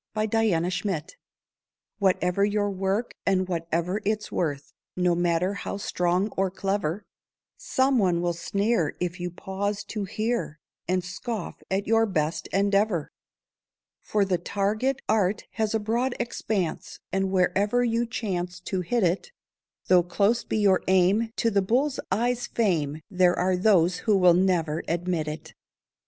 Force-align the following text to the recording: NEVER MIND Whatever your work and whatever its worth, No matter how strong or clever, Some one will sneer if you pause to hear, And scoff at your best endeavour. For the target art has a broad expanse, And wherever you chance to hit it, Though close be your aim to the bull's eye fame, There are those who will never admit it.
NEVER 0.15 0.59
MIND 0.83 1.13
Whatever 1.99 2.43
your 2.43 2.71
work 2.71 3.13
and 3.23 3.47
whatever 3.47 4.01
its 4.03 4.31
worth, 4.31 4.73
No 4.95 5.13
matter 5.13 5.53
how 5.53 5.77
strong 5.77 6.29
or 6.29 6.49
clever, 6.49 7.05
Some 7.57 7.99
one 7.99 8.19
will 8.19 8.33
sneer 8.33 8.95
if 8.99 9.19
you 9.19 9.29
pause 9.29 9.83
to 9.89 10.05
hear, 10.05 10.57
And 10.87 11.03
scoff 11.03 11.61
at 11.69 11.85
your 11.85 12.07
best 12.07 12.47
endeavour. 12.47 13.11
For 14.01 14.25
the 14.25 14.39
target 14.39 15.03
art 15.07 15.43
has 15.51 15.75
a 15.75 15.79
broad 15.79 16.15
expanse, 16.19 16.99
And 17.11 17.29
wherever 17.29 17.83
you 17.83 18.07
chance 18.07 18.59
to 18.61 18.81
hit 18.81 19.03
it, 19.03 19.31
Though 19.85 20.01
close 20.01 20.43
be 20.43 20.57
your 20.57 20.81
aim 20.87 21.29
to 21.35 21.51
the 21.51 21.61
bull's 21.61 21.99
eye 22.11 22.33
fame, 22.33 23.01
There 23.11 23.37
are 23.37 23.55
those 23.55 23.97
who 23.97 24.17
will 24.17 24.33
never 24.33 24.81
admit 24.87 25.27
it. 25.27 25.53